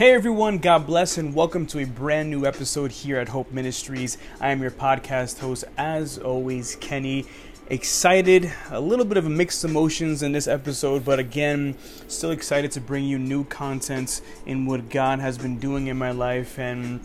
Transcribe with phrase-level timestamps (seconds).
[0.00, 4.16] Hey everyone, God bless and welcome to a brand new episode here at Hope Ministries.
[4.40, 7.26] I am your podcast host, as always, Kenny.
[7.68, 11.76] Excited, a little bit of mixed emotions in this episode, but again,
[12.08, 16.12] still excited to bring you new content in what God has been doing in my
[16.12, 16.58] life.
[16.58, 17.04] And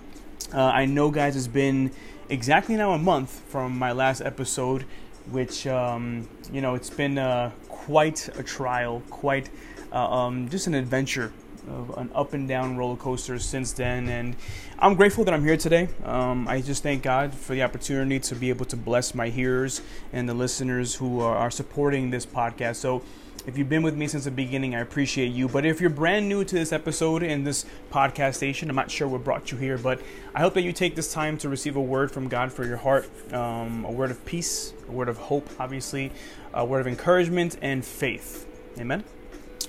[0.54, 1.92] uh, I know, guys, it's been
[2.30, 4.86] exactly now a month from my last episode,
[5.30, 7.51] which, um, you know, it's been uh,
[7.86, 9.48] quite a trial, quite
[9.92, 11.32] uh, um, just an adventure
[11.68, 14.10] of an up and down roller coaster since then.
[14.10, 14.36] And
[14.80, 15.90] I'm grateful that I'm here today.
[16.04, 19.82] Um, I just thank God for the opportunity to be able to bless my hearers
[20.14, 22.78] and the listeners who are, are supporting this podcast.
[22.78, 23.04] So,
[23.46, 25.48] if you've been with me since the beginning, I appreciate you.
[25.48, 29.08] But if you're brand new to this episode and this podcast station, I'm not sure
[29.08, 30.02] what brought you here, but
[30.34, 32.78] I hope that you take this time to receive a word from God for your
[32.78, 36.12] heart, um, a word of peace, a word of hope, obviously,
[36.54, 38.48] a word of encouragement and faith.
[38.80, 39.04] Amen.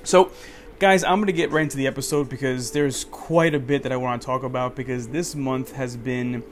[0.04, 0.30] So,
[0.78, 3.92] Guys, I'm going to get right into the episode because there's quite a bit that
[3.92, 6.42] I want to talk about because this month has been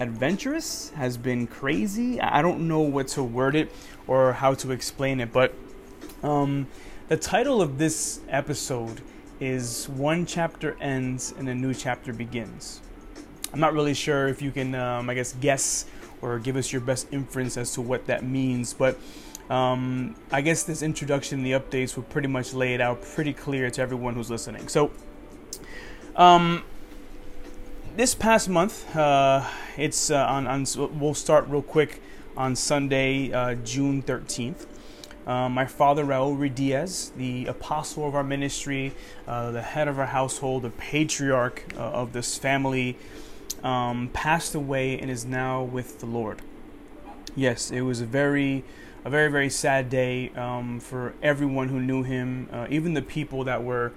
[0.00, 2.18] adventurous, has been crazy.
[2.18, 3.70] I don't know what to word it
[4.06, 5.54] or how to explain it, but
[6.24, 6.66] um,
[7.08, 9.02] the title of this episode
[9.40, 12.80] is One Chapter Ends and a New Chapter Begins.
[13.52, 15.84] I'm not really sure if you can, um, I guess, guess
[16.22, 18.98] or give us your best inference as to what that means, but
[19.50, 23.34] um, I guess this introduction, and the updates, will pretty much lay it out pretty
[23.34, 24.68] clear to everyone who's listening.
[24.68, 24.90] So,
[26.16, 26.64] um,
[27.96, 30.64] this past month, uh, it's uh, on, on,
[30.98, 32.00] We'll start real quick
[32.38, 34.66] on Sunday, uh, June thirteenth.
[35.26, 38.92] Uh, my father Raul Ruidiaz, the apostle of our ministry,
[39.26, 42.98] uh, the head of our household, the patriarch uh, of this family,
[43.62, 46.42] um, passed away and is now with the Lord.
[47.34, 48.64] Yes, it was a very
[49.04, 53.44] a very very sad day um, for everyone who knew him, uh, even the people
[53.44, 53.92] that were,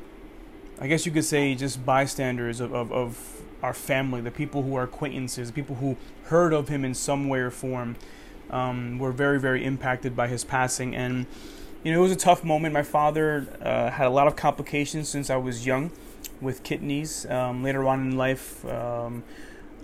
[0.79, 4.75] I guess you could say, just bystanders of, of, of our family, the people who
[4.75, 7.95] are acquaintances, the people who heard of him in some way or form,
[8.49, 10.95] um, were very very impacted by his passing.
[10.95, 11.25] And
[11.83, 12.73] you know, it was a tough moment.
[12.73, 15.91] My father uh, had a lot of complications since I was young
[16.41, 17.25] with kidneys.
[17.27, 19.23] Um, later on in life um,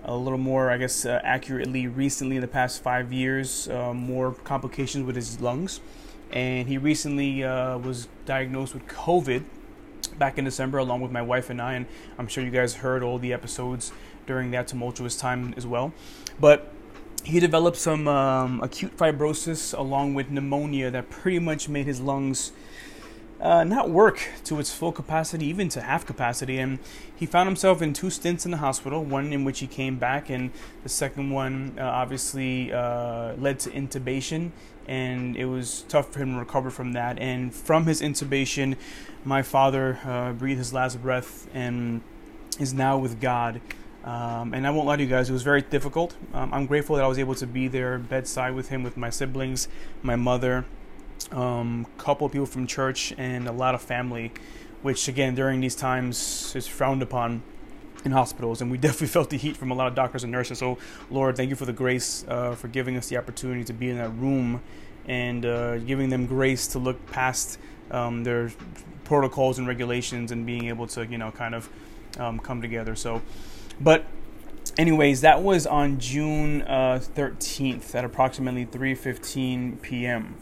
[0.04, 4.34] a little more, I guess, uh, accurately recently in the past five years, uh, more
[4.34, 5.80] complications with his lungs.
[6.32, 9.44] And he recently uh, was diagnosed with COVID
[10.18, 11.74] back in December, along with my wife and I.
[11.76, 11.86] And
[12.18, 13.92] I'm sure you guys heard all the episodes
[14.26, 15.94] during that tumultuous time as well.
[16.40, 16.72] But
[17.24, 22.52] he developed some um, acute fibrosis along with pneumonia that pretty much made his lungs
[23.44, 26.58] uh, not work to its full capacity, even to half capacity.
[26.58, 26.80] And
[27.14, 30.30] he found himself in two stints in the hospital, one in which he came back,
[30.30, 30.52] and
[30.84, 34.52] the second one uh, obviously uh, led to intubation.
[34.88, 37.20] And it was tough for him to recover from that.
[37.20, 38.78] And from his intubation,
[39.26, 42.02] my father uh, breathed his last breath and
[42.60, 43.62] is now with God.
[44.04, 46.16] Um, and I won't lie to you guys, it was very difficult.
[46.34, 49.10] Um, I'm grateful that I was able to be there bedside with him, with my
[49.10, 49.70] siblings,
[50.02, 50.66] my mother,
[51.32, 54.34] um, couple of people from church, and a lot of family,
[54.82, 57.44] which again during these times is frowned upon
[58.04, 60.60] in hospitals, and we definitely felt the heat from a lot of doctors and nurses.
[60.60, 60.78] So,
[61.10, 63.98] Lord, thank you for the grace uh, for giving us the opportunity to be in
[63.98, 64.62] that room
[65.06, 67.58] and uh, giving them grace to look past
[67.92, 68.52] um, their
[69.06, 71.70] protocols and regulations and being able to, you know, kind of
[72.20, 72.96] um, come together.
[72.96, 73.22] So,
[73.80, 74.06] but
[74.78, 80.36] anyways, that was on June uh, 13th at approximately 3:15 p.m.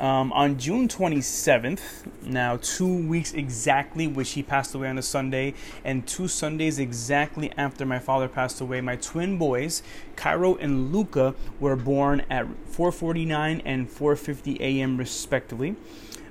[0.00, 1.80] Um, on June 27th,
[2.24, 7.52] now two weeks exactly, which he passed away on a Sunday, and two Sundays exactly
[7.56, 9.82] after my father passed away, my twin boys,
[10.16, 14.96] Cairo and Luca, were born at 4:49 and 4:50 a.m.
[14.96, 15.76] respectively.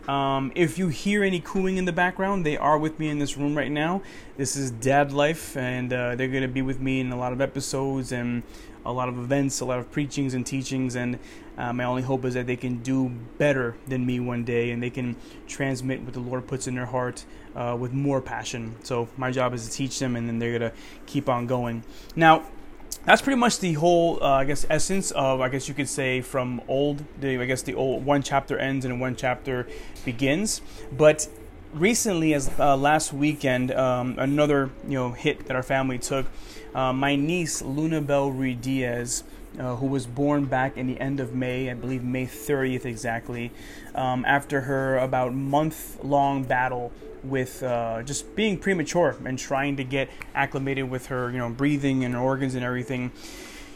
[0.07, 3.38] Um, if you hear any cooing in the background, they are with me in this
[3.38, 4.01] room right now.
[4.35, 7.34] This is Dad Life, and uh, they're going to be with me in a lot
[7.34, 8.41] of episodes and
[8.84, 11.19] a lot of events, a lot of preachings and teachings, and
[11.56, 14.81] uh, my only hope is that they can do better than me one day and
[14.81, 15.16] they can
[15.47, 17.23] transmit what the Lord puts in their heart
[17.55, 18.76] uh, with more passion.
[18.84, 20.73] So my job is to teach them, and then they're gonna
[21.05, 21.84] keep on going.
[22.16, 22.43] Now,
[23.06, 26.22] that's pretty much the whole, uh, I guess, essence of, I guess you could say,
[26.22, 27.03] from old.
[27.20, 29.68] The, I guess the old one chapter ends and one chapter
[30.06, 30.62] begins.
[30.92, 31.28] But
[31.74, 36.28] recently, as uh, last weekend, um, another you know hit that our family took.
[36.74, 39.24] Uh, my niece Luna Bell Ruidiaz
[39.59, 43.52] uh, who was born back in the end of May, I believe May 30th exactly,
[43.94, 46.92] um, after her about month long battle
[47.23, 52.03] with uh, just being premature and trying to get acclimated with her, you know, breathing
[52.03, 53.12] and organs and everything.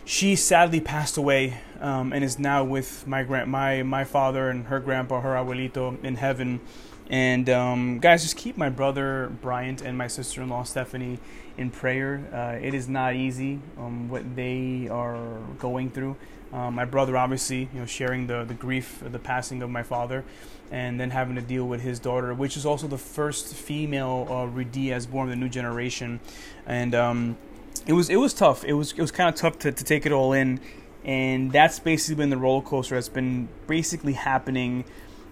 [0.06, 4.68] she sadly passed away um, and is now with my grand my my father and
[4.68, 6.62] her grandpa, her abuelito, in heaven.
[7.08, 11.20] And um, guys, just keep my brother Bryant and my sister-in-law Stephanie
[11.58, 12.24] in prayer.
[12.34, 16.16] Uh, it is not easy um, what they are going through.
[16.54, 19.84] Um, my brother, obviously, you know, sharing the the grief, of the passing of my
[19.84, 20.24] father,
[20.72, 24.80] and then having to deal with his daughter, which is also the first female uh,
[24.92, 26.20] as born the new generation,
[26.66, 27.38] and um,
[27.86, 28.64] it was it was tough.
[28.64, 30.60] It was it was kind of tough to, to take it all in,
[31.04, 34.86] and that's basically been the roller coaster that's been basically happening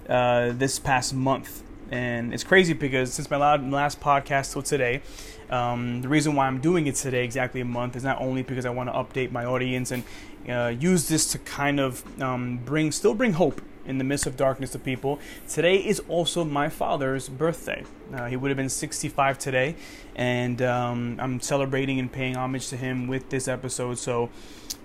[0.09, 1.63] uh, this past month.
[1.91, 5.01] And it's crazy because since my last podcast till today,
[5.49, 8.65] um, the reason why I'm doing it today, exactly a month, is not only because
[8.65, 10.03] I want to update my audience and
[10.49, 14.37] uh, use this to kind of um, bring, still bring hope in the midst of
[14.37, 15.19] darkness to people.
[15.47, 17.83] Today is also my father's birthday.
[18.13, 19.75] Uh, he would have been 65 today,
[20.15, 23.97] and um, I'm celebrating and paying homage to him with this episode.
[23.97, 24.29] So,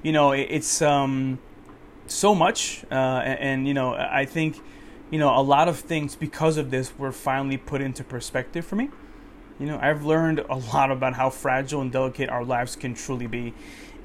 [0.02, 1.38] you know, it, it's um,
[2.06, 4.60] so much, uh, and, and, you know, I think,
[5.10, 8.76] you know, a lot of things because of this were finally put into perspective for
[8.76, 8.90] me.
[9.58, 13.26] You know, I've learned a lot about how fragile and delicate our lives can truly
[13.26, 13.54] be.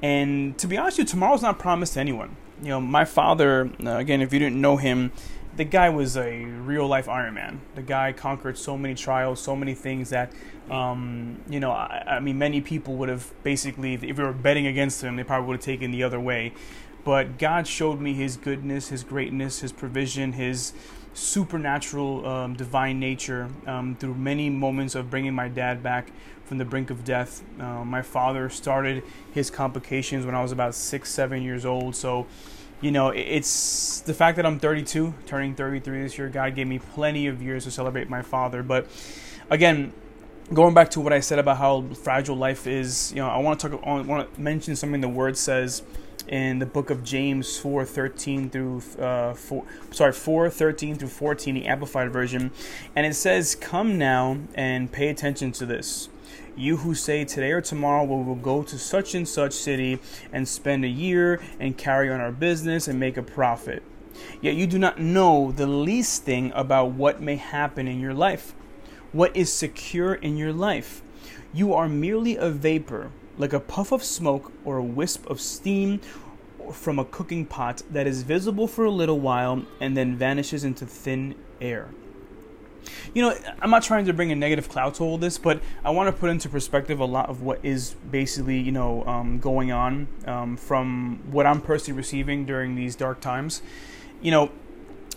[0.03, 3.69] And to be honest with you, tomorrow's not promised to anyone you know, my father,
[3.85, 5.11] uh, again, if you didn't know him,
[5.55, 7.61] the guy was a real life Iron Man.
[7.75, 10.31] The guy conquered so many trials, so many things that,
[10.71, 14.65] um, you know, I, I, mean, many people would have basically, if they were betting
[14.65, 16.53] against him, they probably would have taken the other way.
[17.03, 20.73] But God showed me His goodness, His greatness, His provision, His
[21.13, 26.11] supernatural, um, divine nature um, through many moments of bringing my dad back
[26.45, 27.43] from the brink of death.
[27.59, 29.03] Uh, my father started
[29.33, 31.95] his complications when I was about six, seven years old.
[31.95, 32.27] So,
[32.81, 36.29] you know, it's the fact that I'm 32, turning 33 this year.
[36.29, 38.61] God gave me plenty of years to celebrate my father.
[38.61, 38.87] But
[39.49, 39.93] again,
[40.53, 43.59] going back to what I said about how fragile life is, you know, I want
[43.61, 43.81] to talk.
[43.85, 45.83] I want to mention something the Word says
[46.27, 51.55] in the book of James 4 13 through uh, 4, sorry 4 13 through 14
[51.55, 52.51] the amplified version
[52.95, 56.07] and it says come now and pay attention to this
[56.55, 59.99] you who say today or tomorrow we will go to such and such city
[60.31, 63.83] and spend a year and carry on our business and make a profit.
[64.41, 68.53] Yet you do not know the least thing about what may happen in your life,
[69.11, 71.01] what is secure in your life.
[71.53, 76.01] You are merely a vapor, like a puff of smoke or a wisp of steam
[76.71, 80.85] from a cooking pot that is visible for a little while and then vanishes into
[80.85, 81.89] thin air
[83.13, 85.91] you know, I'm not trying to bring a negative cloud to all this, but I
[85.91, 89.71] want to put into perspective a lot of what is basically, you know, um, going
[89.71, 93.61] on um, from what I'm personally receiving during these dark times.
[94.21, 94.51] You know,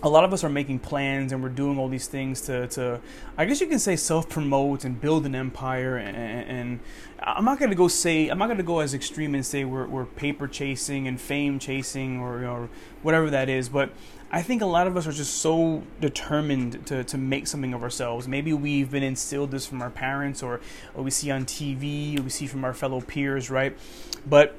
[0.03, 3.01] a lot of us are making plans and we're doing all these things to, to
[3.37, 6.81] I guess you can say self promote and build an empire and, and,
[7.19, 10.05] I'm not gonna go say I'm not gonna go as extreme and say we're, we're
[10.05, 12.69] paper chasing and fame chasing or, or
[13.03, 13.91] whatever that is but
[14.31, 17.83] I think a lot of us are just so determined to, to make something of
[17.85, 18.27] ourselves.
[18.27, 20.61] Maybe we've been instilled this from our parents or,
[20.95, 23.79] or we see on TV or we see from our fellow peers, right?
[24.29, 24.59] But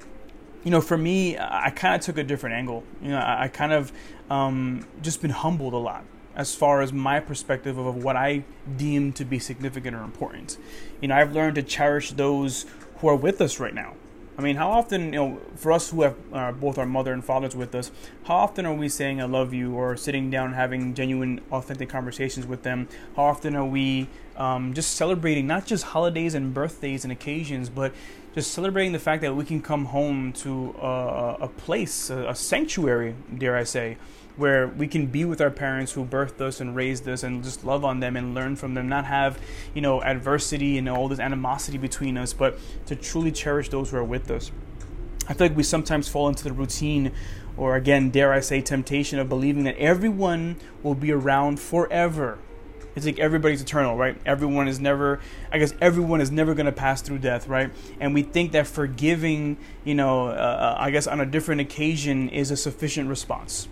[0.67, 2.83] you know, for me, I kind of took a different angle.
[3.01, 3.93] You know, I, I kind of
[4.29, 6.03] um, just been humbled a lot
[6.35, 8.43] as far as my perspective of what I
[8.75, 10.57] deem to be significant or important.
[10.99, 12.65] You know, I've learned to cherish those
[12.97, 13.93] who are with us right now.
[14.37, 17.25] I mean, how often, you know, for us who have uh, both our mother and
[17.25, 17.89] fathers with us,
[18.25, 22.45] how often are we saying "I love you" or sitting down having genuine, authentic conversations
[22.45, 22.87] with them?
[23.15, 27.93] How often are we um, just celebrating not just holidays and birthdays and occasions, but
[28.35, 32.35] just celebrating the fact that we can come home to a, a place, a, a
[32.35, 33.97] sanctuary, dare I say,
[34.37, 37.65] where we can be with our parents who birthed us and raised us and just
[37.65, 39.39] love on them and learn from them, not have,
[39.73, 43.97] you know, adversity and all this animosity between us, but to truly cherish those who
[43.97, 44.51] are with us.
[45.27, 47.11] I feel like we sometimes fall into the routine
[47.57, 52.37] or again, dare I say, temptation of believing that everyone will be around forever.
[52.95, 54.19] It's like everybody's eternal, right?
[54.25, 55.19] Everyone is never,
[55.51, 57.71] I guess, everyone is never going to pass through death, right?
[57.99, 62.29] And we think that forgiving, you know, uh, uh I guess on a different occasion
[62.29, 63.67] is a sufficient response.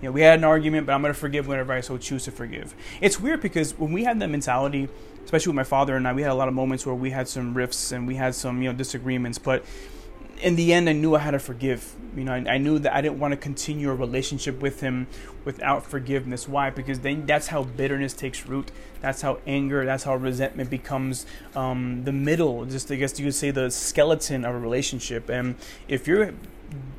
[0.00, 2.24] You know, we had an argument, but I'm going to forgive whenever I so choose
[2.24, 2.74] to forgive.
[3.00, 4.88] It's weird because when we had that mentality,
[5.24, 7.28] especially with my father and I, we had a lot of moments where we had
[7.28, 9.38] some rifts and we had some, you know, disagreements.
[9.38, 9.64] But
[10.42, 11.94] in the end, I knew I had to forgive.
[12.16, 15.06] You know, I, I, knew that I didn't want to continue a relationship with him
[15.44, 16.48] without forgiveness.
[16.48, 16.70] Why?
[16.70, 18.70] Because then that's how bitterness takes root.
[19.00, 19.84] That's how anger.
[19.84, 22.64] That's how resentment becomes um, the middle.
[22.64, 25.28] Just I guess you could say the skeleton of a relationship.
[25.28, 25.56] And
[25.88, 26.32] if you're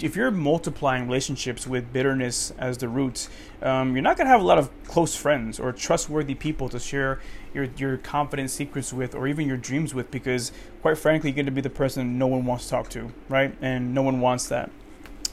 [0.01, 3.30] if you're multiplying relationships with bitterness as the root,
[3.62, 6.80] um, you're not going to have a lot of close friends or trustworthy people to
[6.80, 7.20] share
[7.54, 10.51] your your confident secrets with, or even your dreams with, because
[10.82, 13.56] quite frankly, you're going to be the person no one wants to talk to, right?
[13.62, 14.72] And no one wants that.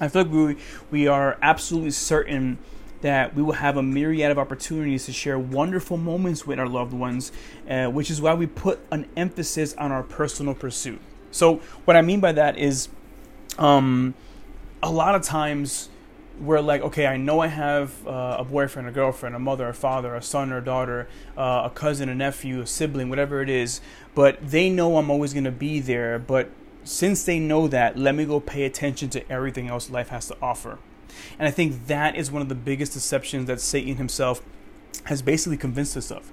[0.00, 0.56] I feel like we,
[0.90, 2.58] we are absolutely certain
[3.00, 6.92] that we will have a myriad of opportunities to share wonderful moments with our loved
[6.92, 7.30] ones,
[7.68, 11.00] uh, which is why we put an emphasis on our personal pursuit.
[11.30, 12.88] So, what I mean by that is,
[13.58, 14.14] um,
[14.82, 15.88] a lot of times
[16.40, 19.74] we're like, okay, I know I have uh, a boyfriend, a girlfriend, a mother, a
[19.74, 23.48] father, a son or a daughter, uh, a cousin, a nephew, a sibling, whatever it
[23.48, 23.80] is,
[24.14, 26.18] but they know I'm always going to be there.
[26.18, 26.50] But
[26.84, 30.36] since they know that, let me go pay attention to everything else life has to
[30.40, 30.78] offer.
[31.38, 34.40] And I think that is one of the biggest deceptions that Satan himself
[35.04, 36.30] has basically convinced us of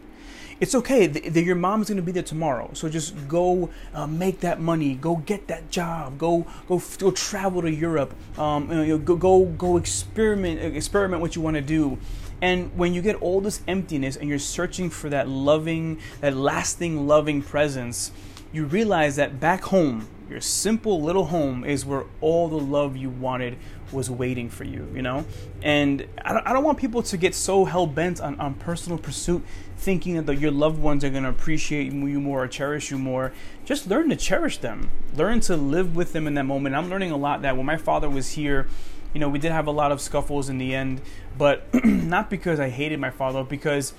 [0.59, 1.07] it's okay.
[1.07, 4.95] The, the, your mom's gonna be there tomorrow, so just go uh, make that money.
[4.95, 6.17] Go get that job.
[6.17, 8.13] Go go go travel to Europe.
[8.37, 11.97] Um, you know, go go go experiment experiment what you want to do.
[12.41, 17.07] And when you get all this emptiness and you're searching for that loving, that lasting
[17.07, 18.11] loving presence,
[18.51, 23.09] you realize that back home, your simple little home is where all the love you
[23.09, 23.57] wanted
[23.91, 25.25] was waiting for you, you know?
[25.61, 28.97] And I don't, I don't want people to get so hell bent on, on personal
[28.97, 29.43] pursuit,
[29.77, 33.33] thinking that the, your loved ones are to appreciate you more or cherish you more.
[33.65, 36.75] Just learn to cherish them, learn to live with them in that moment.
[36.75, 38.67] I'm learning a lot that when my father was here,
[39.13, 41.01] you know, we did have a lot of scuffles in the end,
[41.37, 43.93] but not because I hated my father, because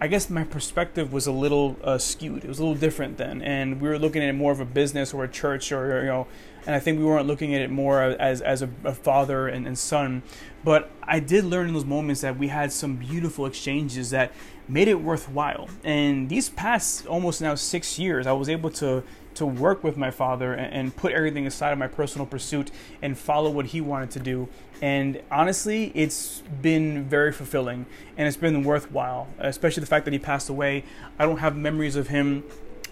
[0.00, 2.44] I guess my perspective was a little uh, skewed.
[2.44, 4.64] It was a little different then, and we were looking at it more of a
[4.64, 6.26] business or a church, or you know,
[6.66, 9.66] and I think we weren't looking at it more as as a, a father and,
[9.66, 10.22] and son.
[10.64, 14.32] But I did learn in those moments that we had some beautiful exchanges that
[14.68, 15.68] made it worthwhile.
[15.84, 19.02] And these past almost now six years, I was able to
[19.34, 22.70] to work with my father and, and, put everything aside of my personal pursuit
[23.00, 24.46] and follow what he wanted to do.
[24.82, 27.86] And honestly, it's been very fulfilling
[28.18, 30.84] and it's been worthwhile, especially the fact that he passed away.
[31.20, 32.42] I don't have memories of him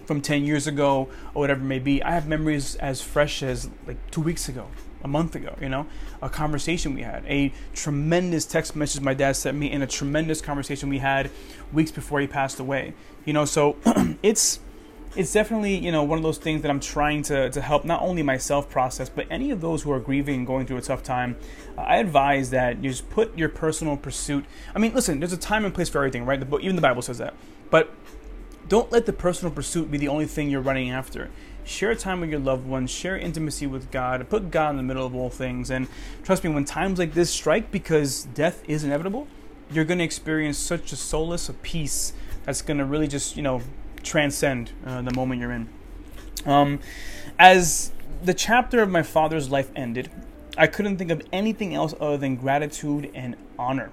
[0.05, 2.01] from 10 years ago or whatever it may be.
[2.01, 4.67] I have memories as fresh as like two weeks ago
[5.03, 5.85] a month ago, you know,
[6.21, 10.41] a conversation we had, a tremendous text message my dad sent me, and a tremendous
[10.41, 11.29] conversation we had
[11.73, 12.93] weeks before he passed away.
[13.25, 13.77] You know, so
[14.23, 14.59] it's
[15.15, 18.01] it's definitely you know one of those things that I'm trying to to help not
[18.01, 21.03] only myself process, but any of those who are grieving and going through a tough
[21.03, 21.37] time.
[21.77, 24.45] Uh, I advise that you just put your personal pursuit.
[24.75, 26.39] I mean, listen, there's a time and place for everything, right?
[26.39, 27.33] The, even the Bible says that,
[27.69, 27.93] but
[28.67, 31.29] don't let the personal pursuit be the only thing you're running after
[31.63, 35.05] share time with your loved ones, share intimacy with God, put God in the middle
[35.05, 35.69] of all things.
[35.69, 35.87] And
[36.23, 39.27] trust me, when times like this strike, because death is inevitable,
[39.71, 42.13] you're going to experience such a solace, a peace
[42.45, 43.61] that's going to really just, you know,
[44.01, 45.69] transcend uh, the moment you're in.
[46.45, 46.79] Um,
[47.37, 47.91] as
[48.23, 50.09] the chapter of my father's life ended,
[50.57, 53.89] I couldn't think of anything else other than gratitude and honor.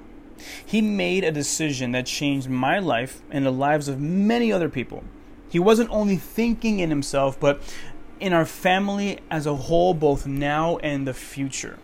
[0.65, 5.05] He made a decision that changed my life and the lives of many other people.
[5.49, 7.61] He wasn't only thinking in himself, but
[8.21, 11.79] in our family as a whole, both now and the future.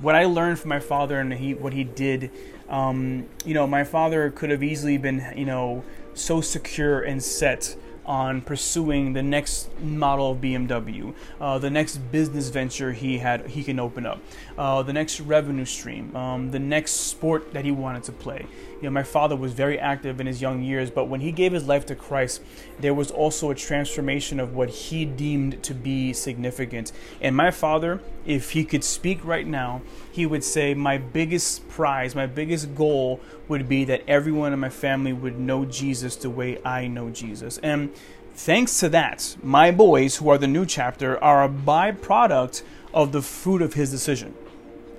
[0.00, 2.30] What I learned from my father and he, what he did,
[2.68, 5.82] um, you know, my father could have easily been, you know,
[6.14, 7.76] so secure and set
[8.08, 13.62] on pursuing the next model of BMW, uh, the next business venture he had he
[13.62, 14.18] can open up,
[14.56, 18.46] uh, the next revenue stream, um, the next sport that he wanted to play.
[18.80, 21.52] You know, my father was very active in his young years, but when he gave
[21.52, 22.42] his life to Christ,
[22.78, 26.92] there was also a transformation of what he deemed to be significant.
[27.20, 29.82] And my father, if he could speak right now,
[30.12, 34.68] he would say, My biggest prize, my biggest goal would be that everyone in my
[34.68, 37.58] family would know Jesus the way I know Jesus.
[37.58, 37.92] And
[38.34, 42.62] thanks to that, my boys, who are the new chapter, are a byproduct
[42.94, 44.34] of the fruit of his decision.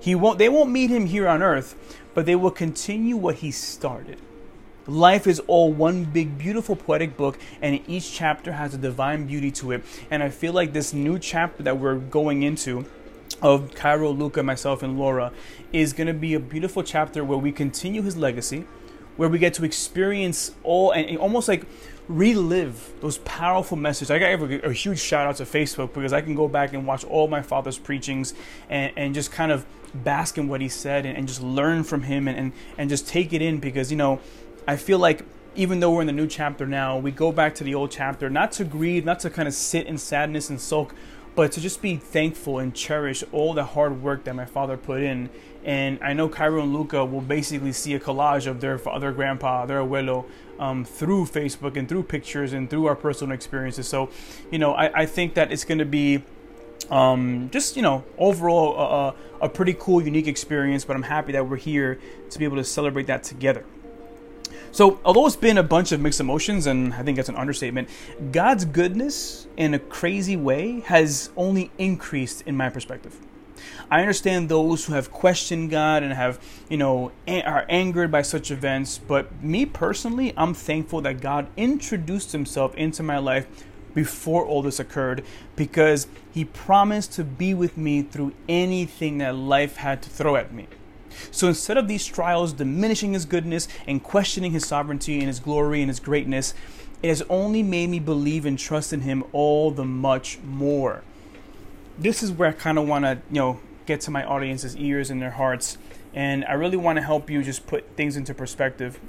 [0.01, 1.75] He won't, they won't meet him here on earth,
[2.13, 4.19] but they will continue what he started.
[4.87, 9.51] Life is all one big, beautiful, poetic book, and each chapter has a divine beauty
[9.51, 9.83] to it.
[10.09, 12.85] And I feel like this new chapter that we're going into
[13.41, 15.31] of Cairo, Luca, myself, and Laura
[15.71, 18.65] is going to be a beautiful chapter where we continue his legacy,
[19.15, 21.65] where we get to experience all and almost like
[22.09, 24.09] relive those powerful messages.
[24.09, 26.85] I got a, a huge shout out to Facebook because I can go back and
[26.85, 28.33] watch all my father's preachings
[28.67, 32.03] and, and just kind of bask in what he said and, and just learn from
[32.03, 34.19] him and, and, and just take it in because, you know,
[34.67, 35.23] I feel like
[35.55, 38.29] even though we're in the new chapter now, we go back to the old chapter,
[38.29, 40.95] not to grieve, not to kind of sit in sadness and sulk,
[41.35, 45.03] but to just be thankful and cherish all the hard work that my father put
[45.03, 45.29] in.
[45.63, 49.65] And I know Cairo and Luca will basically see a collage of their father, grandpa,
[49.65, 50.25] their abuelo
[50.59, 53.87] um, through Facebook and through pictures and through our personal experiences.
[53.87, 54.09] So,
[54.51, 56.23] you know, I, I think that it's going to be
[56.89, 61.47] um, just you know overall a, a pretty cool unique experience but i'm happy that
[61.47, 61.99] we're here
[62.29, 63.65] to be able to celebrate that together
[64.71, 67.89] so although it's been a bunch of mixed emotions and i think that's an understatement
[68.31, 73.19] god's goodness in a crazy way has only increased in my perspective
[73.91, 78.51] I understand those who have questioned God and have, you know, are angered by such
[78.51, 83.47] events, but me personally, I'm thankful that God introduced himself into my life
[83.93, 85.23] before all this occurred
[85.55, 90.53] because he promised to be with me through anything that life had to throw at
[90.53, 90.67] me.
[91.31, 95.81] So instead of these trials diminishing his goodness and questioning his sovereignty and his glory
[95.81, 96.53] and his greatness,
[97.01, 101.03] it has only made me believe and trust in him all the much more.
[101.97, 105.09] This is where I kind of want to, you know, get to my audience's ears
[105.09, 105.77] and their hearts,
[106.13, 108.99] and I really want to help you just put things into perspective.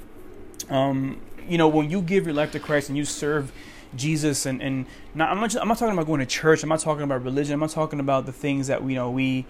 [0.69, 3.51] Um, you know, when you give your life to Christ and you serve
[3.95, 6.63] Jesus, and and not, I'm not just, I'm not talking about going to church.
[6.63, 7.53] I'm not talking about religion.
[7.53, 9.45] I'm not talking about the things that we you know we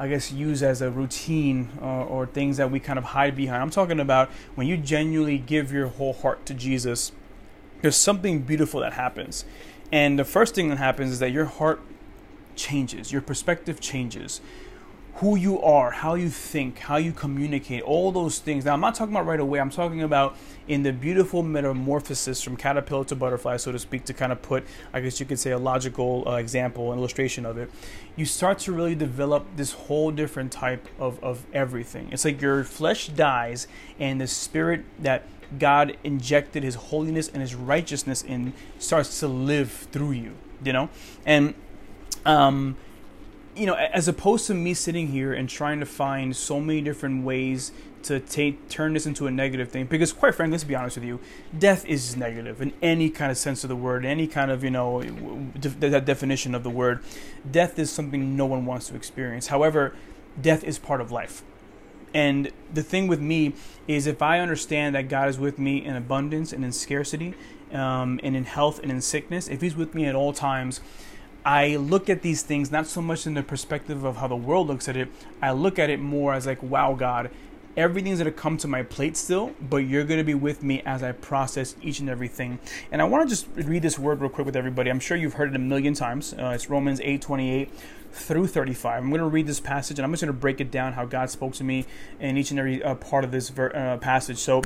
[0.00, 3.62] I guess, use as a routine uh, or things that we kind of hide behind.
[3.62, 7.12] I'm talking about when you genuinely give your whole heart to Jesus,
[7.82, 9.44] there's something beautiful that happens.
[9.92, 11.82] And the first thing that happens is that your heart
[12.56, 14.40] changes, your perspective changes
[15.16, 18.64] who you are, how you think, how you communicate, all those things.
[18.64, 19.60] Now, I'm not talking about right away.
[19.60, 20.36] I'm talking about
[20.66, 24.64] in the beautiful metamorphosis from caterpillar to butterfly, so to speak, to kind of put,
[24.92, 27.70] I guess you could say, a logical uh, example, an illustration of it.
[28.16, 32.08] You start to really develop this whole different type of, of everything.
[32.12, 33.66] It's like your flesh dies,
[33.98, 35.24] and the spirit that
[35.58, 40.88] God injected His holiness and His righteousness in starts to live through you, you know?
[41.26, 41.54] And,
[42.24, 42.76] um,
[43.60, 47.24] you know, as opposed to me sitting here and trying to find so many different
[47.24, 47.72] ways
[48.04, 51.04] to take turn this into a negative thing, because quite frankly, let's be honest with
[51.04, 51.20] you,
[51.56, 54.70] death is negative in any kind of sense of the word, any kind of you
[54.70, 57.04] know that definition of the word.
[57.48, 59.48] Death is something no one wants to experience.
[59.48, 59.94] However,
[60.40, 61.42] death is part of life.
[62.14, 63.52] And the thing with me
[63.86, 67.34] is, if I understand that God is with me in abundance and in scarcity,
[67.72, 70.80] um, and in health and in sickness, if He's with me at all times,
[71.44, 74.68] I look at these things not so much in the perspective of how the world
[74.68, 75.08] looks at it.
[75.40, 77.30] I look at it more as like, wow, God,
[77.76, 81.12] everything's to come to my plate still, but you're to be with me as I
[81.12, 82.58] process each and everything.
[82.92, 84.90] And I want to just read this word real quick with everybody.
[84.90, 86.34] I'm sure you've heard it a million times.
[86.34, 87.70] Uh, it's Romans 8 28
[88.12, 89.02] through 35.
[89.02, 91.54] I'm to read this passage and I'm just to break it down how God spoke
[91.54, 91.86] to me
[92.18, 94.38] in each and every uh, part of this ver- uh, passage.
[94.38, 94.58] So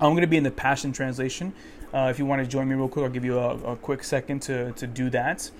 [0.00, 1.54] I'm to be in the Passion Translation.
[1.94, 4.02] Uh, if you want to join me real quick, I'll give you a, a quick
[4.02, 5.50] second to, to do that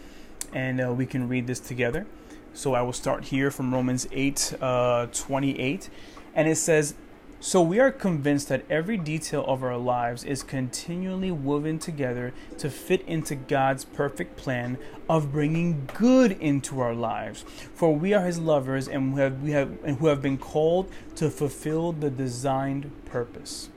[0.52, 2.06] and uh, we can read this together.
[2.54, 5.88] So I will start here from Romans 8 uh, 28.
[6.34, 6.94] And it says,
[7.40, 12.68] So we are convinced that every detail of our lives is continually woven together to
[12.68, 14.76] fit into God's perfect plan
[15.08, 17.44] of bringing good into our lives.
[17.74, 20.90] For we are His lovers and we have, we have, and who have been called
[21.16, 23.70] to fulfill the designed purpose.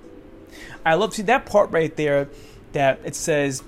[0.86, 2.30] I love see that part right there
[2.74, 3.64] that it says,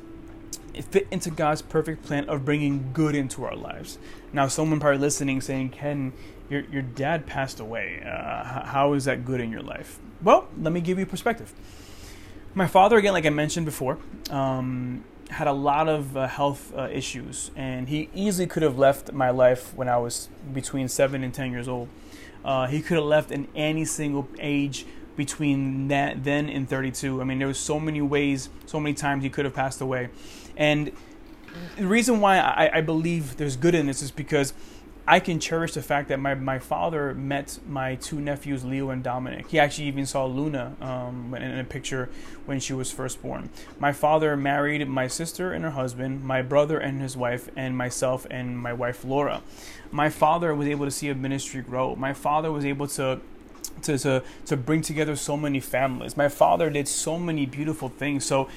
[0.85, 3.97] fit into God's perfect plan of bringing good into our lives.
[4.33, 6.13] Now, someone probably listening saying, Ken,
[6.49, 8.03] your, your dad passed away.
[8.05, 9.99] Uh, how is that good in your life?
[10.21, 11.53] Well, let me give you perspective.
[12.53, 16.87] My father, again, like I mentioned before, um, had a lot of uh, health uh,
[16.91, 21.33] issues, and he easily could have left my life when I was between 7 and
[21.33, 21.89] 10 years old.
[22.43, 24.85] Uh, he could have left in any single age
[25.17, 27.19] between that then and 32.
[27.19, 30.09] I mean, there was so many ways, so many times he could have passed away.
[30.57, 30.91] And
[31.77, 34.53] the reason why I, I believe there's good in this is because
[35.09, 39.01] I can cherish the fact that my, my father met my two nephews, Leo and
[39.01, 39.47] Dominic.
[39.47, 42.09] He actually even saw Luna um, in a picture
[42.45, 43.49] when she was first born.
[43.79, 48.27] My father married my sister and her husband, my brother and his wife, and myself
[48.29, 49.41] and my wife Laura.
[49.91, 51.95] My father was able to see a ministry grow.
[51.95, 53.21] My father was able to
[53.83, 56.17] to, to, to bring together so many families.
[56.17, 58.25] My father did so many beautiful things.
[58.25, 58.49] So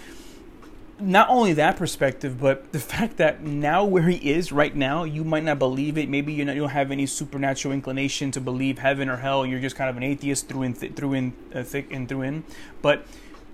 [1.01, 5.25] not only that perspective, but the fact that now where he is right now, you
[5.25, 6.09] might not believe it.
[6.09, 9.45] Maybe you, don't have any supernatural inclination to believe heaven or hell.
[9.47, 12.23] You're just kind of an atheist through and th- through in uh, thick and through
[12.23, 12.45] in.
[12.83, 13.07] But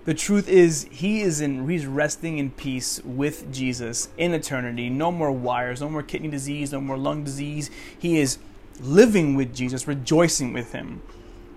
[0.05, 4.89] the truth is, he is in he's resting in peace with Jesus in eternity.
[4.89, 7.69] No more wires, no more kidney disease, no more lung disease.
[7.99, 8.37] He is
[8.79, 11.01] living with Jesus, rejoicing with him.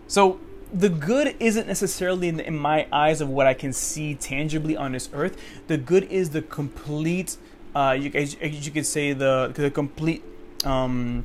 [0.08, 0.40] So
[0.72, 4.92] the good isn't necessarily in, in, my eyes of what I can see tangibly on
[4.92, 5.36] this earth.
[5.66, 7.36] The good is the complete,
[7.74, 10.22] uh, you, as, you could say, the the complete
[10.64, 11.24] um,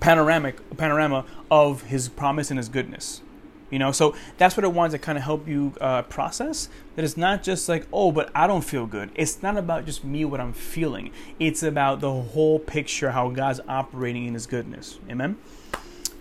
[0.00, 3.20] panoramic panorama of His promise and His goodness.
[3.70, 6.68] You know, so that's what I want to kind of help you uh, process.
[6.94, 9.10] That it's not just like, oh, but I don't feel good.
[9.14, 11.10] It's not about just me what I'm feeling.
[11.40, 14.98] It's about the whole picture, how God's operating in His goodness.
[15.10, 15.38] Amen.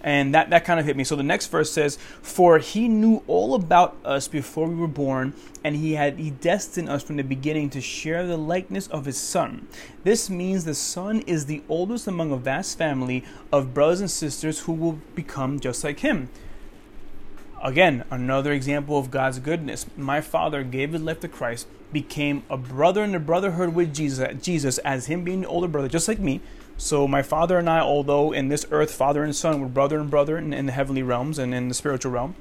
[0.04, 1.06] And that, that kind of hit me.
[1.06, 5.34] So the next verse says, For he knew all about us before we were born,
[5.64, 9.18] and he had he destined us from the beginning to share the likeness of his
[9.18, 9.68] son.
[10.04, 14.62] This means the son is the oldest among a vast family of brothers and sisters
[14.62, 16.30] who will become just like him.
[17.64, 19.86] Again, another example of God's goodness.
[19.96, 24.28] My father gave his life to Christ, became a brother in the brotherhood with Jesus,
[24.44, 26.42] Jesus as him being the older brother, just like me.
[26.78, 30.10] So my father and I, although in this earth, father and son, were brother and
[30.10, 32.36] brother in, in the heavenly realms and in the spiritual realm,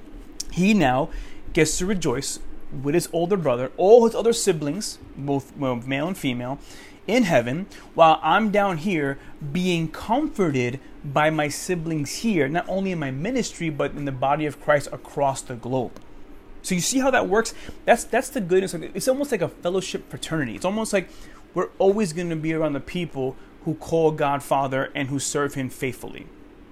[0.50, 1.10] he now
[1.52, 2.38] gets to rejoice
[2.82, 6.58] with his older brother, all his other siblings, both well, male and female,
[7.06, 9.18] in heaven, while I'm down here
[9.52, 14.46] being comforted by my siblings here, not only in my ministry, but in the body
[14.46, 15.92] of Christ across the globe.
[16.62, 17.54] So you see how that works?
[17.84, 18.72] That's that's the goodness.
[18.74, 20.54] It's almost like a fellowship fraternity.
[20.54, 21.08] It's almost like
[21.54, 25.54] we're always going to be around the people who call God Father and who serve
[25.54, 26.26] Him faithfully.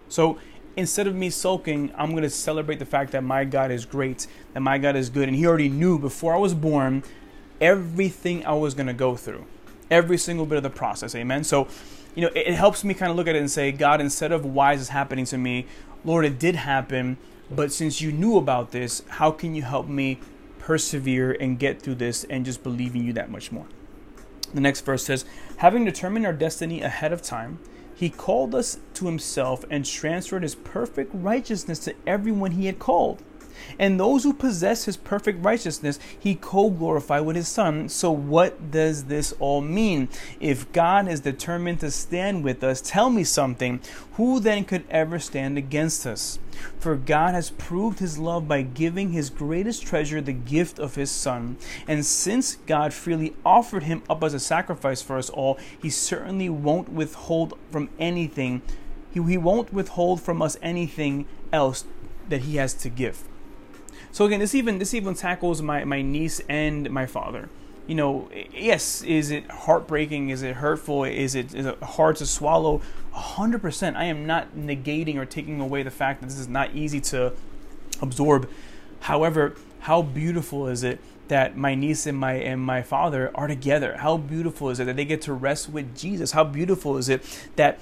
[0.08, 0.38] So
[0.76, 4.26] instead of me sulking, I'm going to celebrate the fact that my God is great,
[4.54, 7.02] that my God is good, and He already knew before I was born
[7.60, 9.46] everything I was going to go through,
[9.90, 11.14] every single bit of the process.
[11.14, 11.44] Amen.
[11.44, 11.68] So
[12.14, 14.44] you know, it, helps me kind of look at it and say, God, instead of
[14.44, 15.66] why is this happening to me,
[16.04, 17.18] Lord, it did happen,
[17.50, 20.18] but since you knew about this, how can you help me
[20.58, 23.66] persevere and get through this and just believe in you that much more?
[24.52, 25.24] The next verse says,
[25.58, 27.58] Having determined our destiny ahead of time,
[27.94, 33.22] he called us to himself and transferred his perfect righteousness to everyone he had called.
[33.78, 37.88] And those who possess his perfect righteousness, he co glorified with his Son.
[37.88, 40.08] So, what does this all mean?
[40.40, 43.80] If God is determined to stand with us, tell me something.
[44.14, 46.38] Who then could ever stand against us?
[46.78, 51.10] For God has proved his love by giving his greatest treasure, the gift of his
[51.10, 51.56] Son.
[51.86, 56.48] And since God freely offered him up as a sacrifice for us all, he certainly
[56.48, 58.62] won't withhold from anything.
[59.10, 61.84] He, he won't withhold from us anything else
[62.28, 63.24] that he has to give.
[64.12, 67.48] So again, this even this even tackles my my niece and my father.
[67.86, 70.30] You know, yes, is it heartbreaking?
[70.30, 71.04] Is it hurtful?
[71.04, 72.82] Is it is it hard to swallow?
[73.12, 73.96] hundred percent.
[73.96, 77.32] I am not negating or taking away the fact that this is not easy to
[78.00, 78.48] absorb.
[79.00, 83.96] However, how beautiful is it that my niece and my and my father are together?
[83.98, 86.32] How beautiful is it that they get to rest with Jesus?
[86.32, 87.22] How beautiful is it
[87.56, 87.80] that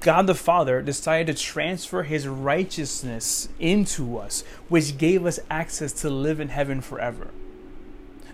[0.00, 6.10] God the Father decided to transfer his righteousness into us, which gave us access to
[6.10, 7.28] live in heaven forever.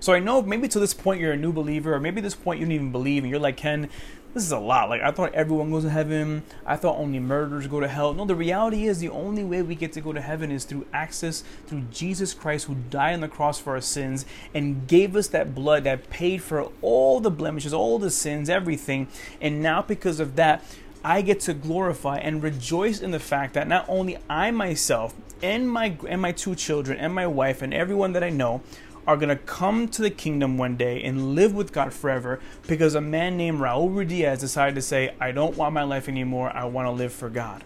[0.00, 2.60] So I know maybe to this point you're a new believer, or maybe this point
[2.60, 3.88] you don't even believe, and you're like, Ken,
[4.34, 4.88] this is a lot.
[4.90, 6.42] Like, I thought everyone goes to heaven.
[6.66, 8.12] I thought only murderers go to hell.
[8.12, 10.86] No, the reality is the only way we get to go to heaven is through
[10.92, 15.28] access through Jesus Christ, who died on the cross for our sins and gave us
[15.28, 19.06] that blood that paid for all the blemishes, all the sins, everything.
[19.40, 20.64] And now, because of that,
[21.04, 25.70] I get to glorify and rejoice in the fact that not only I myself and
[25.70, 28.62] my and my two children and my wife and everyone that I know
[29.06, 32.94] are going to come to the kingdom one day and live with God forever because
[32.94, 36.50] a man named Raul Ruidiaz decided to say, I don't want my life anymore.
[36.54, 37.64] I want to live for God.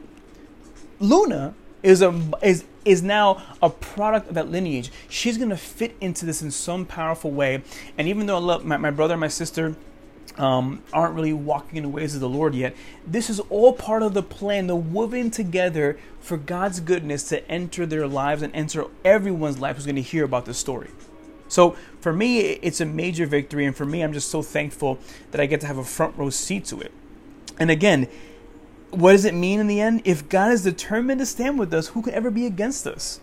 [0.98, 4.90] Luna is a is is now a product of that lineage.
[5.08, 7.62] She's going to fit into this in some powerful way.
[7.96, 9.76] And even though I love my, my brother and my sister
[10.36, 12.76] um, aren't really walking in the ways of the Lord yet.
[13.06, 17.86] This is all part of the plan, the woven together for God's goodness to enter
[17.86, 20.90] their lives and enter everyone's life who's going to hear about this story.
[21.48, 24.98] So for me, it's a major victory, and for me, I'm just so thankful
[25.30, 26.92] that I get to have a front row seat to it.
[27.58, 28.06] And again,
[28.90, 30.02] what does it mean in the end?
[30.04, 33.20] If God is determined to stand with us, who could ever be against us?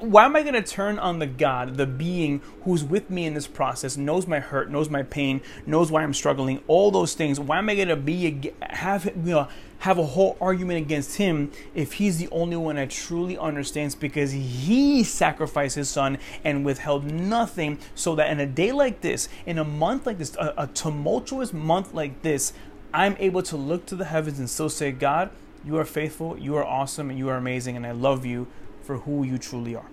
[0.00, 3.32] Why am I going to turn on the God, the being who's with me in
[3.32, 7.40] this process, knows my hurt, knows my pain, knows why I'm struggling, all those things?
[7.40, 9.48] Why am I going to be have you know
[9.80, 14.32] have a whole argument against him if he's the only one that truly understands because
[14.32, 19.56] he sacrificed his son and withheld nothing so that in a day like this, in
[19.56, 22.52] a month like this, a, a tumultuous month like this,
[22.92, 25.30] I'm able to look to the heavens and still say, God,
[25.64, 28.48] you are faithful, you are awesome, and you are amazing, and I love you
[28.88, 29.84] for who you truly are.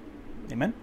[0.49, 0.73] Amen.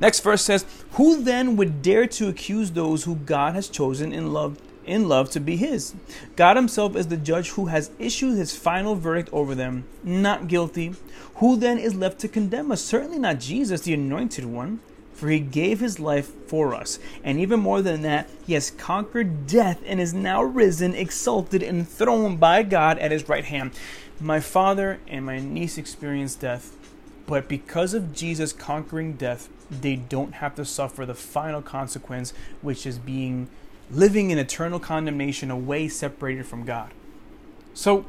[0.00, 4.32] Next verse says, Who then would dare to accuse those who God has chosen in
[4.32, 5.94] love in love to be his?
[6.34, 10.96] God himself is the judge who has issued his final verdict over them, not guilty.
[11.36, 12.82] Who then is left to condemn us?
[12.82, 14.80] Certainly not Jesus, the anointed one.
[15.12, 16.98] For he gave his life for us.
[17.22, 21.88] And even more than that, he has conquered death and is now risen, exalted, and
[21.88, 23.70] thrown by God at his right hand.
[24.22, 26.76] My father and my niece experienced death,
[27.26, 32.86] but because of Jesus conquering death, they don't have to suffer the final consequence, which
[32.86, 33.48] is being
[33.90, 36.92] living in eternal condemnation away separated from God.
[37.74, 38.06] So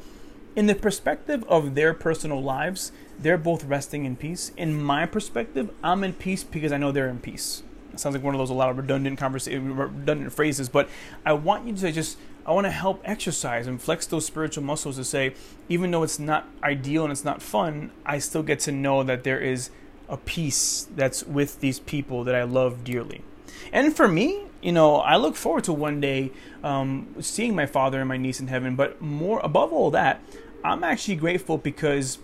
[0.55, 4.51] in the perspective of their personal lives, they're both resting in peace.
[4.55, 7.63] In my perspective, I'm in peace because I know they're in peace.
[7.91, 10.89] It sounds like one of those a lot of redundant conversation, redundant phrases, but
[11.25, 14.97] I want you to just I want to help exercise and flex those spiritual muscles
[14.97, 15.33] to say,
[15.69, 19.23] even though it's not ideal and it's not fun, I still get to know that
[19.23, 19.69] there is
[20.09, 23.23] a peace that's with these people that I love dearly.
[23.71, 26.31] And for me, you know, I look forward to one day
[26.63, 28.75] um, seeing my father and my niece in heaven.
[28.75, 30.21] But more above all that,
[30.63, 32.19] I'm actually grateful because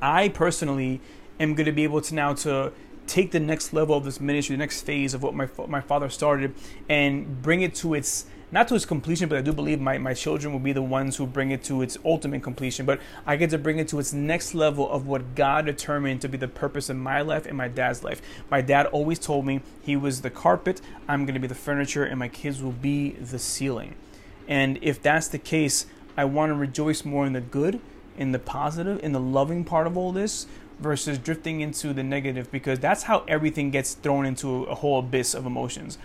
[0.00, 1.00] I personally
[1.38, 2.72] am going to be able to now to
[3.06, 6.08] take the next level of this ministry, the next phase of what my my father
[6.08, 6.54] started,
[6.88, 10.12] and bring it to its not to its completion, but I do believe my, my
[10.12, 12.84] children will be the ones who bring it to its ultimate completion.
[12.84, 16.28] But I get to bring it to its next level of what God determined to
[16.28, 18.20] be the purpose of my life and my dad's life.
[18.50, 22.04] My dad always told me he was the carpet, I'm going to be the furniture,
[22.04, 23.94] and my kids will be the ceiling.
[24.46, 27.80] And if that's the case, I want to rejoice more in the good,
[28.18, 30.46] in the positive, in the loving part of all this
[30.78, 35.32] versus drifting into the negative because that's how everything gets thrown into a whole abyss
[35.32, 35.96] of emotions.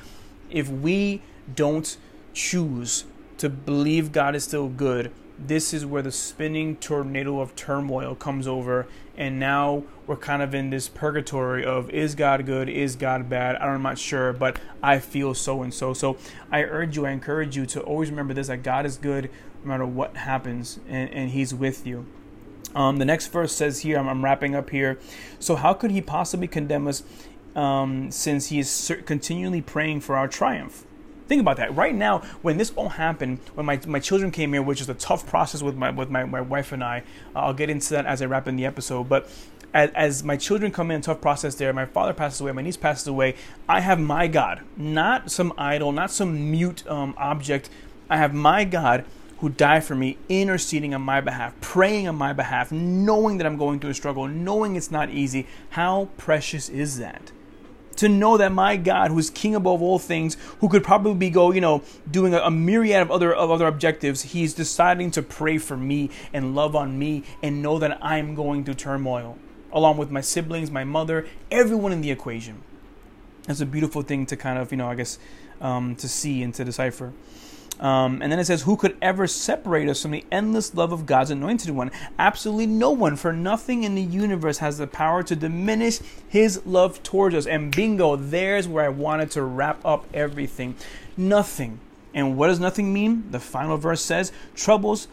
[0.49, 1.21] If we
[1.53, 1.97] don't
[2.37, 3.05] choose
[3.39, 8.47] to believe God is still good, this is where the spinning tornado of turmoil comes
[8.47, 13.27] over and now we're kind of in this purgatory of is God good, is God
[13.27, 13.55] bad?
[13.55, 15.93] I'm not sure, but I feel so and so.
[15.93, 16.17] So
[16.51, 19.31] I urge you, I encourage you to always remember this that God is good
[19.63, 22.05] no matter what happens, and, and He's with you.
[22.75, 24.99] Um, the next verse says here, I'm, I'm, wrapping up here.
[25.39, 27.01] So, how could He possibly condemn us
[27.55, 30.86] um, since He is continually praying for our triumph?
[31.27, 31.75] Think about that.
[31.75, 34.93] Right now, when this all happened, when my, my children came here, which is a
[34.93, 37.03] tough process with my with my, my wife and I,
[37.35, 39.09] uh, I'll get into that as I wrap in the episode.
[39.09, 39.29] But
[39.73, 41.73] as, as, my children come in, tough process there.
[41.73, 43.35] My father passes away, my niece passes away.
[43.67, 47.69] I have my God, not some idol, not some mute um, object.
[48.09, 49.03] I have my God
[49.39, 53.57] who died for me, interceding on my behalf, praying on my behalf, knowing that I'm
[53.57, 55.45] going through a struggle, knowing it's not easy.
[55.71, 57.31] How precious is that?
[57.97, 61.29] To know that my God, who is king above all things, who could probably be
[61.29, 65.21] go, you know, doing a, a, myriad of other of other objectives, he's deciding to
[65.21, 69.37] pray for me and love on me and know that I'm going through turmoil,
[69.71, 72.63] along with my siblings, my mother, everyone in the equation.
[73.43, 75.19] That's a beautiful thing to kind of, you know, I guess,
[75.61, 77.13] um, to see and to decipher.
[77.79, 81.05] Um, and then it says, Who could ever separate us from the endless love of
[81.05, 81.91] God's anointed one?
[82.17, 87.03] Absolutely no one, for nothing in the universe has the power to diminish his love
[87.03, 87.45] towards us.
[87.45, 90.75] And bingo, there's where I wanted to wrap up everything.
[91.15, 91.79] Nothing.
[92.13, 93.29] And what does nothing mean?
[93.29, 95.07] The final verse says, Troubles,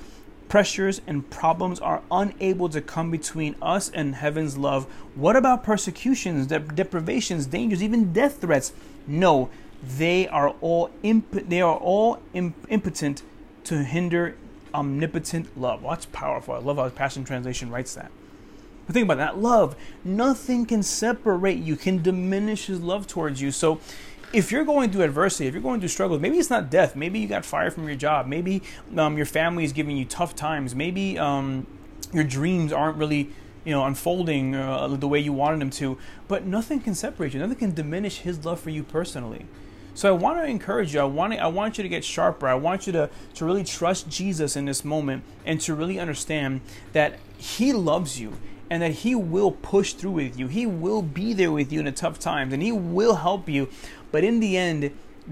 [0.49, 4.85] pressures, and problems are unable to come between us and heaven's love.
[5.15, 8.73] What about persecutions, deprivations, dangers, even death threats?
[9.07, 9.51] No
[9.87, 13.23] they are all imp- they are all imp- impotent
[13.65, 14.37] to hinder
[14.73, 15.83] omnipotent love.
[15.83, 16.55] Well, that's powerful.
[16.55, 18.11] I love how Passion Translation writes that.
[18.87, 19.77] But think about that love.
[20.05, 23.51] Nothing can separate you, can diminish his love towards you.
[23.51, 23.81] So
[24.33, 26.97] if you're going through adversity, if you're going through struggles, maybe it's not death.
[26.97, 28.27] Maybe you got fired from your job.
[28.27, 28.63] Maybe
[28.97, 30.75] um, your family is giving you tough times.
[30.75, 31.67] Maybe um,
[32.13, 33.31] your dreams aren't really
[33.65, 35.97] you know unfolding uh, the way you wanted them to.
[36.29, 37.41] But nothing can separate you.
[37.41, 39.47] Nothing can diminish his love for you personally.
[39.95, 41.01] So I want to encourage you.
[41.01, 42.49] I want to, I want you to get sharper.
[42.49, 46.61] I want you to to really trust Jesus in this moment and to really understand
[46.93, 48.37] that he loves you
[48.69, 50.49] and that he will push through with you.
[50.49, 53.69] He will be there with you in the tough times and he will help you.
[54.11, 54.91] But in the end,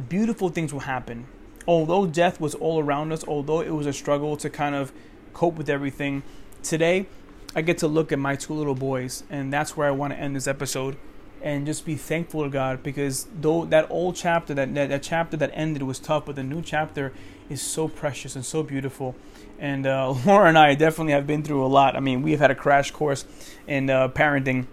[0.09, 1.27] beautiful things will happen.
[1.67, 4.93] Although death was all around us, although it was a struggle to kind of
[5.33, 6.23] cope with everything,
[6.63, 7.07] today
[7.55, 10.19] I get to look at my two little boys and that's where I want to
[10.19, 10.97] end this episode
[11.43, 15.37] and just be thankful to God because though that old chapter, that, that, that chapter
[15.37, 17.13] that ended was tough, but the new chapter
[17.51, 19.17] is so precious and so beautiful.
[19.59, 21.97] And uh, Laura and I definitely have been through a lot.
[21.97, 23.25] I mean, we have had a crash course
[23.67, 24.67] in uh, parenting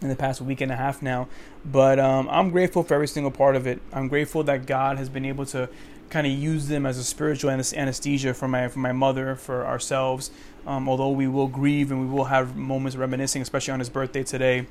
[0.00, 1.26] in the past week and a half now,
[1.64, 3.80] but um, I'm grateful for every single part of it.
[3.92, 5.70] I'm grateful that God has been able to
[6.10, 10.30] kind of use them as a spiritual anesthesia for my for my mother, for ourselves.
[10.66, 14.22] Um, although we will grieve and we will have moments reminiscing, especially on his birthday
[14.22, 14.66] today.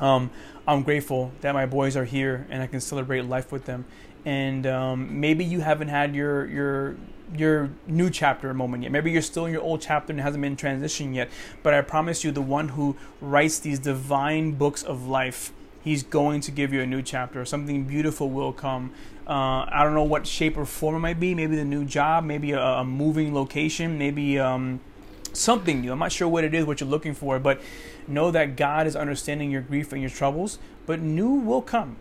[0.00, 0.30] Um,
[0.66, 3.84] I'm grateful that my boys are here and I can celebrate life with them.
[4.24, 6.96] And um, maybe you haven't had your your
[7.36, 8.92] your new chapter moment yet.
[8.92, 11.30] Maybe you're still in your old chapter and hasn't been transitioned yet.
[11.62, 16.40] But I promise you, the one who writes these divine books of life, he's going
[16.42, 17.44] to give you a new chapter.
[17.44, 18.92] Something beautiful will come.
[19.26, 21.34] Uh, I don't know what shape or form it might be.
[21.34, 24.80] Maybe the new job, maybe a, a moving location, maybe um,
[25.32, 25.92] something new.
[25.92, 27.60] I'm not sure what it is, what you're looking for, but
[28.06, 31.96] know that God is understanding your grief and your troubles, but new will come.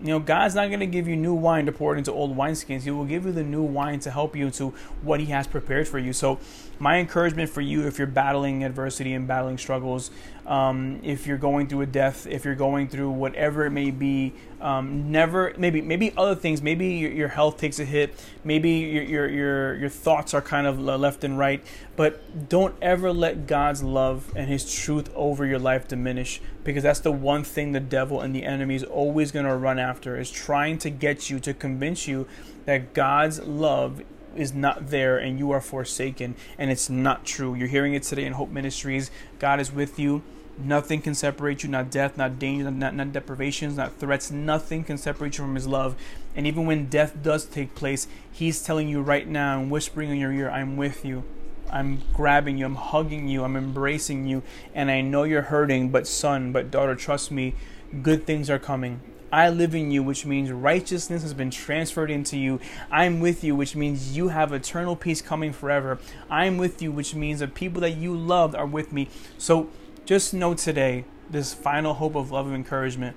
[0.00, 2.82] you know, God's not going to give you new wine to pour into old wineskins.
[2.82, 4.70] He will give you the new wine to help you to
[5.02, 6.12] what He has prepared for you.
[6.12, 6.38] So,
[6.80, 10.10] my encouragement for you, if you're battling adversity and battling struggles,
[10.46, 14.32] um, if you're going through a death, if you're going through whatever it may be,
[14.62, 16.62] um, never maybe maybe other things.
[16.62, 18.14] Maybe your, your, health takes a hit.
[18.44, 21.62] Maybe your, your your your thoughts are kind of left and right.
[21.96, 27.00] But don't ever let God's love and His truth over your life diminish, because that's
[27.00, 30.30] the one thing the devil and the enemy is always going to run after is
[30.30, 32.26] trying to get you to convince you
[32.64, 34.02] that God's love
[34.36, 37.54] is not there and you are forsaken and it's not true.
[37.54, 39.10] You're hearing it today in Hope Ministries.
[39.38, 40.22] God is with you.
[40.58, 44.30] Nothing can separate you, not death, not danger, not, not deprivations, not threats.
[44.30, 45.96] Nothing can separate you from His love.
[46.36, 50.18] And even when death does take place, He's telling you right now and whispering in
[50.18, 51.24] your ear, I'm with you.
[51.72, 54.42] I'm grabbing you, I'm hugging you, I'm embracing you,
[54.74, 57.54] and I know you're hurting, but son, but daughter, trust me,
[58.02, 59.00] good things are coming.
[59.32, 62.60] I live in you, which means righteousness has been transferred into you.
[62.90, 65.98] I'm with you, which means you have eternal peace coming forever.
[66.28, 69.08] I'm with you, which means the people that you loved are with me.
[69.38, 69.68] So
[70.04, 73.16] just know today, this final hope of love and encouragement.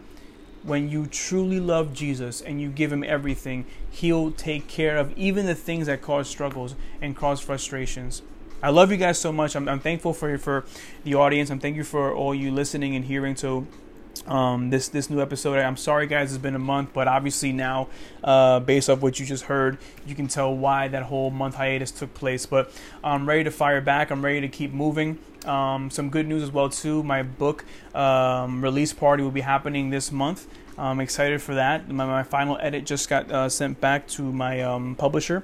[0.62, 5.46] When you truly love Jesus and you give him everything, he'll take care of even
[5.46, 8.22] the things that cause struggles and cause frustrations.
[8.62, 9.58] I love you guys so much.
[9.58, 10.64] I'm, I'm thankful for you for
[11.04, 11.50] the audience.
[11.50, 13.36] I'm thank you for all you listening and hearing.
[13.36, 13.68] So
[14.28, 15.60] um, this this new episode.
[15.60, 17.88] I'm sorry, guys, it's been a month, but obviously now,
[18.24, 21.92] uh, based off what you just heard, you can tell why that whole month hiatus
[21.92, 22.46] took place.
[22.46, 22.72] But
[23.04, 24.12] I'm ready to fire back.
[24.12, 25.20] I'm ready to keep moving.
[25.46, 27.04] Um, some good news as well too.
[27.04, 30.48] My book um, release party will be happening this month.
[30.78, 31.90] I'm excited for that.
[31.90, 35.44] My, my final edit just got uh, sent back to my um, publisher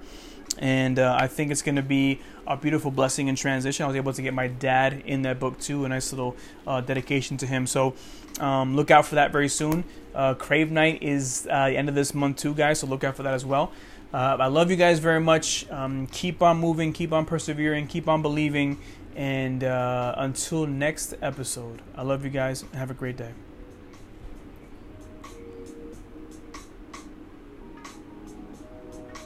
[0.59, 3.85] and uh, I think it's going to be a beautiful blessing in transition.
[3.85, 6.35] I was able to get my dad in that book too, a nice little
[6.67, 7.65] uh, dedication to him.
[7.65, 7.95] So
[8.39, 9.85] um, look out for that very soon.
[10.13, 12.79] Uh, Crave Night is uh, the end of this month too, guys.
[12.79, 13.71] So look out for that as well.
[14.13, 15.69] Uh, I love you guys very much.
[15.69, 18.79] Um, keep on moving, keep on persevering, keep on believing,
[19.15, 22.65] and uh, until next episode, I love you guys.
[22.73, 23.33] Have a great day.